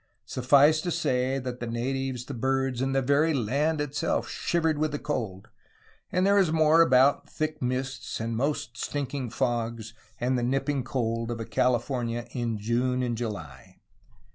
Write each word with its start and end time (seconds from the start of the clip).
Suffice 0.25 0.81
to 0.81 0.89
say 0.89 1.37
that 1.37 1.59
the 1.59 1.67
natives, 1.67 2.25
the 2.25 2.33
birds, 2.33 2.81
and 2.81 2.95
the 2.95 3.03
very 3.03 3.35
land 3.35 3.79
itself 3.79 4.27
shivered 4.27 4.79
with 4.79 4.93
the 4.93 4.97
cold, 4.97 5.49
and 6.11 6.25
there 6.25 6.39
is 6.39 6.51
more 6.51 6.81
about' 6.81 7.29
'thicke 7.29 7.61
mists 7.61 8.19
and 8.19 8.35
most 8.35 8.75
stinking 8.77 9.29
fogges," 9.29 9.93
and 10.19 10.39
the 10.39 10.41
"nipping 10.41 10.83
cold" 10.83 11.29
of 11.29 11.39
a 11.39 11.45
California 11.45 12.25
June 12.57 13.03
and 13.03 13.15
July! 13.15 13.79